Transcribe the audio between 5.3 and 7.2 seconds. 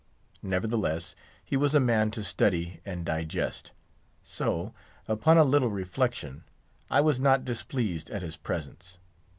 a little reflection; I was